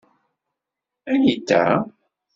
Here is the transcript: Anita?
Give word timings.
Anita? 1.11 1.61